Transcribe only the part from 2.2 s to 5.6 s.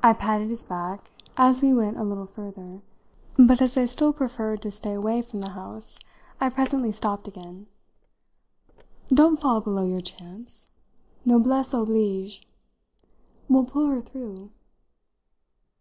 further, but as I still preferred to stay away from the